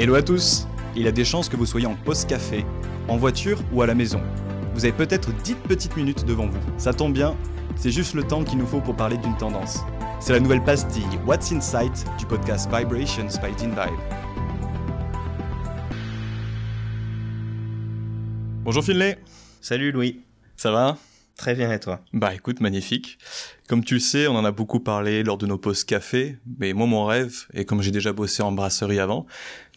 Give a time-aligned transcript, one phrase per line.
[0.00, 2.64] Hello à tous Il y a des chances que vous soyez en pause café,
[3.08, 4.22] en voiture ou à la maison.
[4.72, 6.60] Vous avez peut-être 10 petites minutes devant vous.
[6.76, 7.34] Ça tombe bien,
[7.74, 9.80] c'est juste le temps qu'il nous faut pour parler d'une tendance.
[10.20, 13.98] C'est la nouvelle pastille What's Insight du podcast Vibrations by Dean Vibe.
[18.62, 19.18] Bonjour Finlay
[19.60, 20.20] Salut Louis,
[20.56, 20.96] Ça va?
[21.38, 23.16] Très bien et toi Bah écoute, magnifique.
[23.68, 26.74] Comme tu le sais, on en a beaucoup parlé lors de nos pauses café, mais
[26.74, 29.24] moi mon rêve, et comme j'ai déjà bossé en brasserie avant,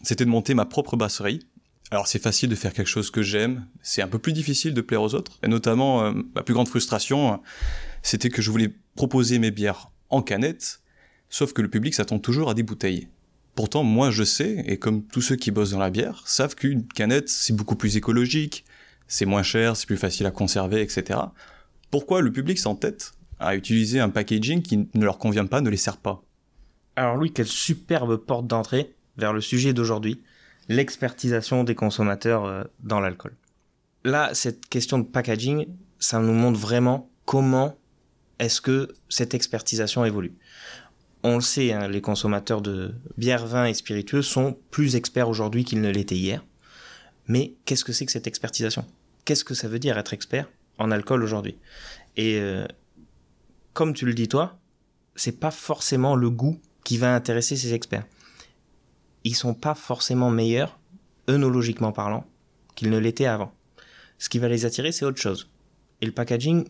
[0.02, 1.46] c'était de monter ma propre brasserie.
[1.90, 4.80] Alors c'est facile de faire quelque chose que j'aime, c'est un peu plus difficile de
[4.80, 7.36] plaire aux autres, et notamment euh, ma plus grande frustration, euh,
[8.02, 10.80] c'était que je voulais proposer mes bières en canette,
[11.30, 13.08] sauf que le public s'attend toujours à des bouteilles.
[13.54, 16.86] Pourtant, moi je sais, et comme tous ceux qui bossent dans la bière, savent qu'une
[16.88, 18.64] canette c'est beaucoup plus écologique,
[19.12, 21.20] c'est moins cher, c'est plus facile à conserver, etc.
[21.90, 25.76] Pourquoi le public s'entête à utiliser un packaging qui ne leur convient pas, ne les
[25.76, 26.22] sert pas?
[26.96, 30.22] Alors Louis, quelle superbe porte d'entrée vers le sujet d'aujourd'hui,
[30.68, 33.36] l'expertisation des consommateurs euh, dans l'alcool.
[34.04, 35.66] Là, cette question de packaging,
[35.98, 37.76] ça nous montre vraiment comment
[38.38, 40.34] est-ce que cette expertisation évolue.
[41.22, 45.64] On le sait, hein, les consommateurs de bière, vin et spiritueux sont plus experts aujourd'hui
[45.64, 46.42] qu'ils ne l'étaient hier.
[47.28, 48.84] Mais qu'est-ce que c'est que cette expertisation?
[49.24, 51.58] Qu'est-ce que ça veut dire être expert en alcool aujourd'hui?
[52.16, 52.66] Et euh,
[53.72, 54.58] comme tu le dis toi,
[55.14, 58.04] c'est pas forcément le goût qui va intéresser ces experts.
[59.24, 60.78] Ils sont pas forcément meilleurs,
[61.28, 62.26] œnologiquement parlant,
[62.74, 63.52] qu'ils ne l'étaient avant.
[64.18, 65.50] Ce qui va les attirer, c'est autre chose.
[66.00, 66.68] Et le packaging,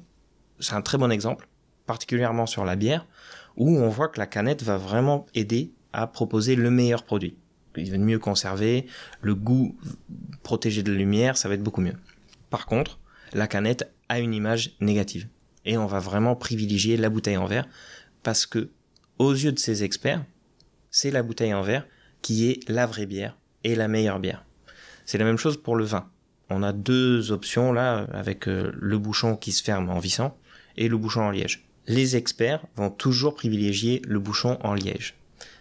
[0.60, 1.48] c'est un très bon exemple,
[1.86, 3.06] particulièrement sur la bière,
[3.56, 7.36] où on voit que la canette va vraiment aider à proposer le meilleur produit.
[7.76, 8.86] Il va mieux conservé,
[9.22, 9.76] le goût
[10.42, 11.96] protégé de la lumière, ça va être beaucoup mieux.
[12.52, 12.98] Par contre,
[13.32, 15.26] la canette a une image négative.
[15.64, 17.66] Et on va vraiment privilégier la bouteille en verre
[18.22, 18.68] parce que,
[19.18, 20.22] aux yeux de ces experts,
[20.90, 21.86] c'est la bouteille en verre
[22.20, 24.44] qui est la vraie bière et la meilleure bière.
[25.06, 26.10] C'est la même chose pour le vin.
[26.50, 30.36] On a deux options là avec euh, le bouchon qui se ferme en vissant
[30.76, 31.64] et le bouchon en liège.
[31.86, 35.16] Les experts vont toujours privilégier le bouchon en liège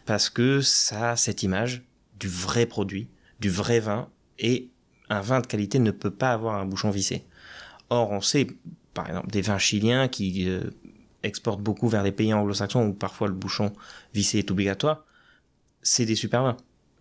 [0.05, 1.83] parce que ça a cette image
[2.19, 3.07] du vrai produit,
[3.39, 4.71] du vrai vin et
[5.11, 7.25] un vin de qualité ne peut pas avoir un bouchon vissé.
[7.89, 8.47] Or, on sait,
[8.94, 10.72] par exemple, des vins chiliens qui euh,
[11.22, 13.73] exportent beaucoup vers les pays anglo-saxons où parfois le bouchon
[14.13, 15.03] vissé est obligatoire,
[15.81, 16.57] c'est des super vins.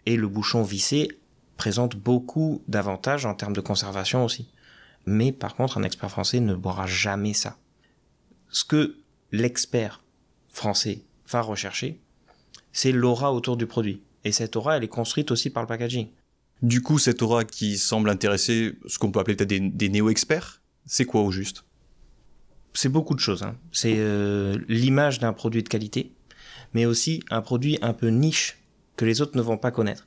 [0.07, 1.09] Et le bouchon vissé
[1.57, 4.51] présente beaucoup d'avantages en termes de conservation aussi.
[5.07, 7.59] Mais par contre, un expert français ne boira jamais ça.
[8.49, 8.97] Ce que
[9.31, 10.03] l'expert
[10.49, 12.01] français va rechercher,
[12.73, 14.03] c'est l'aura autour du produit.
[14.25, 16.09] Et cette aura, elle est construite aussi par le packaging.
[16.63, 21.07] Du coup, cette aura qui semble intéresser ce qu'on peut appeler peut-être des, néo-experts, c'est
[21.07, 21.65] quoi au juste?
[22.75, 23.43] C'est beaucoup de choses.
[23.43, 23.57] hein.
[23.73, 26.13] C'est euh, l'image d'un produit de qualité,
[26.75, 28.59] mais aussi un produit un peu niche
[28.97, 30.07] que les autres ne vont pas connaître.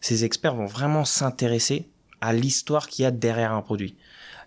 [0.00, 1.88] Ces experts vont vraiment s'intéresser
[2.22, 3.94] à l'histoire qu'il y a derrière un produit.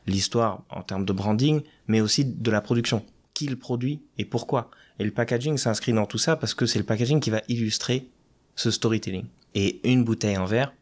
[0.07, 3.05] L'histoire en termes de branding, mais aussi de la production.
[3.33, 4.71] Qui le produit et pourquoi?
[4.99, 8.09] Et le packaging s'inscrit dans tout ça parce que c'est le packaging qui va illustrer
[8.55, 9.25] ce storytelling.
[9.55, 10.73] Et une bouteille en verre,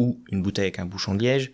[0.00, 1.52] ou une bouteille avec un bouchon de liège,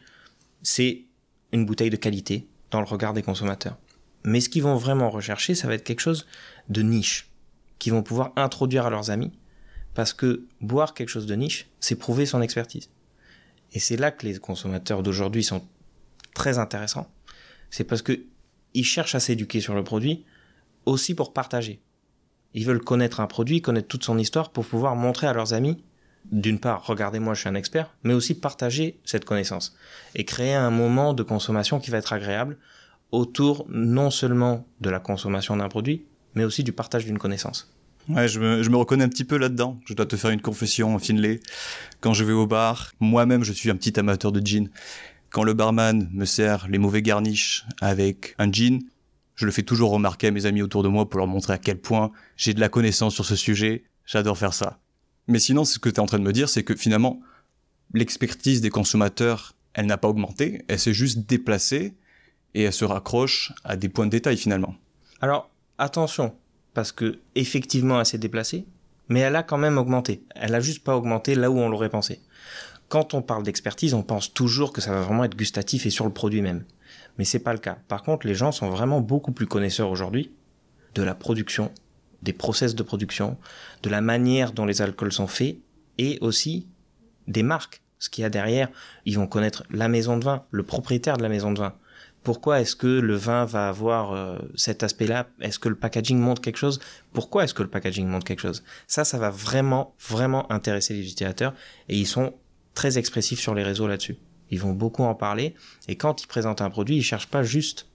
[0.63, 1.03] c'est
[1.51, 3.77] une bouteille de qualité dans le regard des consommateurs.
[4.23, 6.27] Mais ce qu'ils vont vraiment rechercher, ça va être quelque chose
[6.69, 7.29] de niche,
[7.81, 9.33] qu'ils vont pouvoir introduire à leurs amis,
[9.95, 12.89] parce que boire quelque chose de niche, c'est prouver son expertise.
[13.73, 15.67] Et c'est là que les consommateurs d'aujourd'hui sont
[16.33, 17.11] très intéressants.
[17.71, 18.27] C'est parce que
[18.75, 20.25] ils cherchent à s'éduquer sur le produit,
[20.85, 21.81] aussi pour partager.
[22.55, 25.83] Ils veulent connaître un produit, connaître toute son histoire pour pouvoir montrer à leurs amis,
[26.33, 29.77] d'une part, regardez-moi, je suis un expert, mais aussi partager cette connaissance
[30.15, 32.57] et créer un moment de consommation qui va être agréable
[33.13, 36.05] autour non seulement de la consommation d'un produit,
[36.35, 37.73] mais aussi du partage d'une connaissance.
[38.09, 39.81] Ouais, je me, je me reconnais un petit peu là-dedans.
[39.87, 41.41] Je dois te faire une confession, Finlay.
[42.01, 44.69] Quand je vais au bar, moi-même, je suis un petit amateur de gin.
[45.31, 48.81] Quand le barman me sert les mauvais garnishes avec un gin,
[49.35, 51.59] je le fais toujours remarquer à mes amis autour de moi pour leur montrer à
[51.59, 53.85] quel point j'ai de la connaissance sur ce sujet.
[54.05, 54.79] J'adore faire ça.
[55.29, 57.21] Mais sinon, ce que tu es en train de me dire, c'est que finalement,
[57.95, 61.95] l'expertise des consommateurs, elle n'a pas augmenté, elle s'est juste déplacée
[62.55, 64.75] et elle se raccroche à des points de détail finalement.
[65.21, 66.35] Alors, attention,
[66.75, 68.67] parce que effectivement elle s'est déplacée,
[69.09, 70.23] mais elle a quand même augmenté.
[70.35, 72.21] Elle a juste pas augmenté là où on l'aurait pensé.
[72.89, 76.05] Quand on parle d'expertise, on pense toujours que ça va vraiment être gustatif et sur
[76.05, 76.65] le produit même.
[77.19, 77.79] Mais c'est pas le cas.
[77.89, 80.33] Par contre, les gens sont vraiment beaucoup plus connaisseurs aujourd'hui
[80.95, 81.73] de la production,
[82.23, 83.37] des process de production,
[83.83, 85.57] de la manière dont les alcools sont faits
[85.99, 86.67] et aussi
[87.27, 87.83] des marques.
[87.99, 88.69] Ce qu'il y a derrière,
[89.05, 91.75] ils vont connaître la maison de vin, le propriétaire de la maison de vin.
[92.23, 95.29] Pourquoi est-ce que le vin va avoir euh, cet aspect-là?
[95.41, 96.81] Est-ce que le packaging montre quelque chose?
[97.13, 98.65] Pourquoi est-ce que le packaging montre quelque chose?
[98.87, 101.55] Ça, ça va vraiment, vraiment intéresser les utilisateurs
[101.89, 102.35] et ils sont
[102.75, 104.17] très expressifs sur les réseaux là-dessus.
[104.51, 105.55] Ils vont beaucoup en parler.
[105.89, 107.87] Et quand ils présentent un produit, ils cherchent pas juste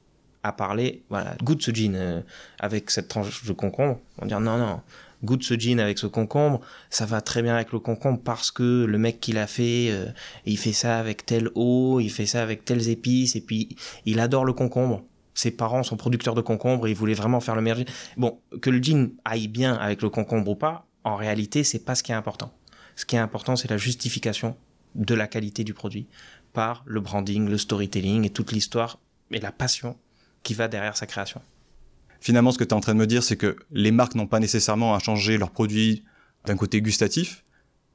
[0.44, 2.22] à parler, voilà, goûte ce jean euh,
[2.60, 4.00] avec cette tranche de concombre.
[4.20, 4.82] On dire non, non,
[5.24, 8.86] goûte ce jean avec ce concombre, ça va très bien avec le concombre parce que
[8.86, 10.08] le mec qui l'a fait, euh,
[10.46, 14.20] il fait ça avec telle eau, il fait ça avec telles épices, et puis il
[14.20, 15.04] adore le concombre.
[15.34, 17.86] Ses parents sont producteurs de concombre, et il voulait vraiment faire le meilleur jean.
[18.18, 21.96] Bon, que le jean aille bien avec le concombre ou pas, en réalité, c'est pas
[21.96, 22.54] ce qui est important.
[22.96, 24.56] Ce qui est important, c'est la justification
[24.96, 26.08] de la qualité du produit
[26.54, 29.00] par le branding, le storytelling et toute l'histoire
[29.32, 29.96] et la passion
[30.44, 31.42] qui va derrière sa création.
[32.20, 34.28] Finalement, ce que tu es en train de me dire, c'est que les marques n'ont
[34.28, 36.04] pas nécessairement à changer leurs produits
[36.46, 37.44] d'un côté gustatif,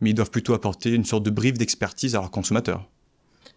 [0.00, 2.88] mais ils doivent plutôt apporter une sorte de brief d'expertise à leurs consommateurs.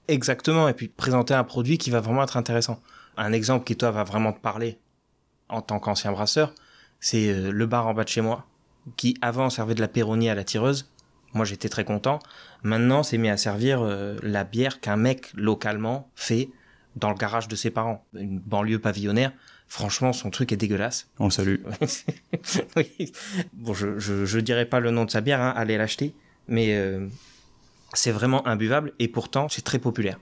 [0.08, 2.82] Exactement, et puis présenter un produit qui va vraiment être intéressant.
[3.18, 4.80] Un exemple qui, toi, va vraiment te parler
[5.50, 6.54] en tant qu'ancien brasseur,
[7.00, 8.46] c'est euh, le bar en bas de chez moi,
[8.96, 10.92] qui avant servait de la péronie à la tireuse.
[11.34, 12.20] Moi, j'étais très content.
[12.64, 16.50] Maintenant, c'est mis à servir euh, la bière qu'un mec localement fait
[17.00, 18.06] dans le garage de ses parents.
[18.14, 19.32] Une banlieue pavillonnaire.
[19.68, 21.10] Franchement, son truc est dégueulasse.
[21.20, 21.58] On le salue.
[22.76, 23.12] oui.
[23.54, 26.14] Bon, je, je, je, dirais pas le nom de sa bière, hein, allez l'acheter.
[26.48, 27.08] Mais euh,
[27.94, 30.20] c'est vraiment imbuvable et pourtant, c'est très populaire.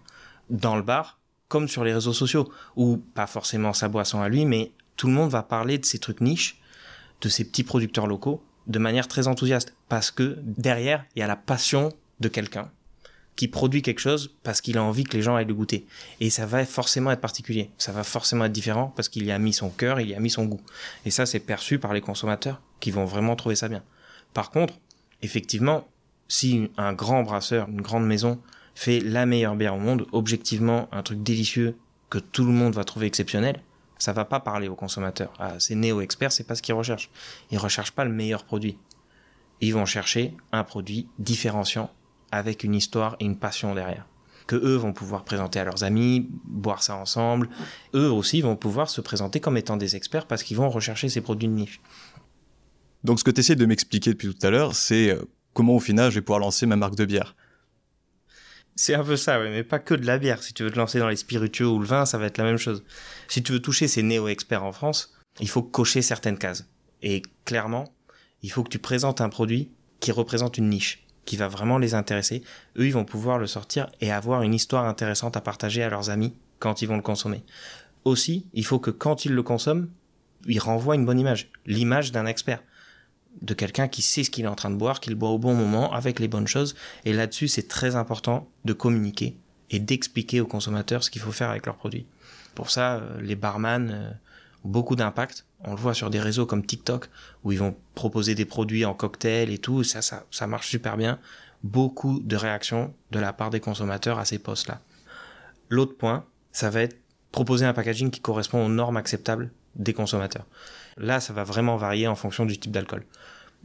[0.50, 4.45] Dans le bar, comme sur les réseaux sociaux, ou pas forcément sa boisson à lui,
[4.45, 6.62] mais tout le monde va parler de ces trucs niches,
[7.21, 9.75] de ces petits producteurs locaux, de manière très enthousiaste.
[9.88, 12.69] Parce que derrière, il y a la passion de quelqu'un
[13.37, 15.85] qui produit quelque chose parce qu'il a envie que les gens aillent le goûter.
[16.19, 17.69] Et ça va forcément être particulier.
[17.77, 20.19] Ça va forcément être différent parce qu'il y a mis son cœur, il y a
[20.19, 20.59] mis son goût.
[21.05, 23.83] Et ça, c'est perçu par les consommateurs qui vont vraiment trouver ça bien.
[24.33, 24.73] Par contre,
[25.21, 25.87] effectivement,
[26.27, 28.41] si un grand brasseur, une grande maison
[28.73, 31.77] fait la meilleure bière au monde, objectivement un truc délicieux
[32.09, 33.61] que tout le monde va trouver exceptionnel,
[33.99, 35.31] ça va pas parler aux consommateurs.
[35.39, 37.09] Ah, ces néo-experts, c'est pas ce qu'ils recherchent.
[37.51, 38.77] Ils recherchent pas le meilleur produit.
[39.61, 41.91] Ils vont chercher un produit différenciant
[42.31, 44.06] avec une histoire et une passion derrière
[44.47, 47.50] que eux vont pouvoir présenter à leurs amis, boire ça ensemble.
[47.94, 51.21] Eux aussi vont pouvoir se présenter comme étant des experts parce qu'ils vont rechercher ces
[51.21, 51.81] produits de niche.
[53.03, 55.21] Donc ce que tu essaies de m'expliquer depuis tout à l'heure, c'est euh,
[55.53, 57.35] comment au final je vais pouvoir lancer ma marque de bière.
[58.75, 60.41] C'est un peu ça, mais pas que de la bière.
[60.44, 62.44] Si tu veux te lancer dans les spiritueux ou le vin, ça va être la
[62.44, 62.83] même chose.
[63.27, 66.69] Si tu veux toucher ces néo-experts en France, il faut cocher certaines cases.
[67.01, 67.85] Et clairement,
[68.44, 71.94] il faut que tu présentes un produit qui représente une niche qui va vraiment les
[71.94, 72.41] intéresser.
[72.77, 76.09] Eux, ils vont pouvoir le sortir et avoir une histoire intéressante à partager à leurs
[76.09, 77.44] amis quand ils vont le consommer.
[78.06, 79.89] Aussi, il faut que quand ils le consomment,
[80.47, 82.63] ils renvoient une bonne image, l'image d'un expert,
[83.41, 85.53] de quelqu'un qui sait ce qu'il est en train de boire, qu'il boit au bon
[85.53, 86.75] moment, avec les bonnes choses.
[87.03, 89.38] Et là-dessus, c'est très important de communiquer
[89.69, 92.07] et d'expliquer aux consommateurs ce qu'il faut faire avec leurs produits.
[92.56, 94.12] Pour ça, euh, les barman euh,
[94.67, 97.09] beaucoup d'impact on le voit sur des réseaux comme TikTok
[97.43, 99.83] où ils vont proposer des produits en cocktail et tout.
[99.83, 101.19] Ça, ça, marche super bien.
[101.63, 104.81] Beaucoup de réactions de la part des consommateurs à ces posts-là.
[105.69, 106.97] L'autre point, ça va être
[107.31, 110.45] proposer un packaging qui correspond aux normes acceptables des consommateurs.
[110.97, 113.03] Là, ça va vraiment varier en fonction du type d'alcool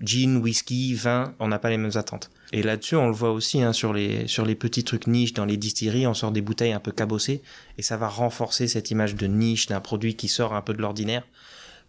[0.01, 2.31] gin, whisky, vin, on n'a pas les mêmes attentes.
[2.53, 5.45] Et là-dessus, on le voit aussi hein, sur les sur les petits trucs niches dans
[5.45, 7.43] les distilleries, on sort des bouteilles un peu cabossées
[7.79, 10.83] et ça va renforcer cette image de niche d'un produit qui sort un peu de
[10.83, 11.25] l'ordinaire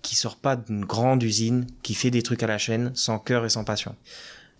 [0.03, 3.45] qui sort pas d'une grande usine, qui fait des trucs à la chaîne, sans cœur
[3.45, 3.95] et sans passion.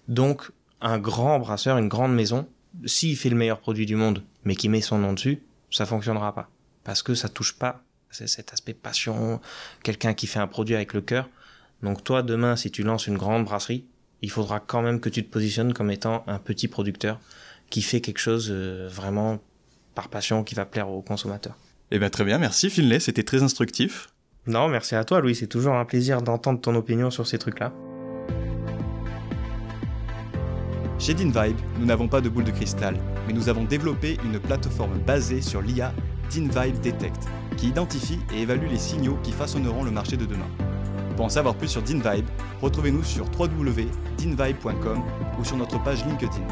[0.07, 0.49] Donc,
[0.81, 2.47] un grand brasseur, une grande maison,
[2.85, 6.33] s'il fait le meilleur produit du monde, mais qui met son nom dessus, ça fonctionnera
[6.33, 6.49] pas.
[6.83, 9.41] Parce que ça touche pas cet aspect passion,
[9.83, 11.29] quelqu'un qui fait un produit avec le cœur.
[11.83, 13.85] Donc toi, demain, si tu lances une grande brasserie,
[14.21, 17.19] il faudra quand même que tu te positionnes comme étant un petit producteur
[17.69, 19.39] qui fait quelque chose euh, vraiment
[19.93, 21.55] par passion qui va plaire aux consommateurs.
[21.91, 24.07] Eh bien très bien, merci Finlay, c'était très instructif.
[24.47, 25.35] Non, merci à toi, Louis.
[25.35, 27.73] C'est toujours un plaisir d'entendre ton opinion sur ces trucs-là.
[30.99, 32.97] Chez DinVibe, nous n'avons pas de boule de cristal,
[33.27, 35.93] mais nous avons développé une plateforme basée sur l'IA
[36.29, 40.47] DinVibe Detect, qui identifie et évalue les signaux qui façonneront le marché de demain.
[41.15, 42.27] Pour en savoir plus sur DinVibe,
[42.61, 45.01] retrouvez-nous sur www.dinvibe.com
[45.39, 46.47] ou sur notre page LinkedIn.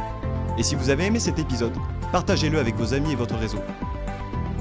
[0.57, 1.73] Et si vous avez aimé cet épisode,
[2.11, 3.59] partagez-le avec vos amis et votre réseau.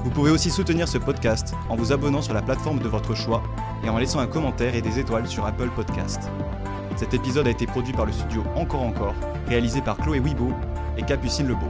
[0.03, 3.43] Vous pouvez aussi soutenir ce podcast en vous abonnant sur la plateforme de votre choix
[3.83, 6.29] et en laissant un commentaire et des étoiles sur Apple Podcast.
[6.95, 9.15] Cet épisode a été produit par le studio Encore Encore,
[9.47, 10.51] réalisé par Chloé Wibo
[10.97, 11.69] et Capucine Lebeau.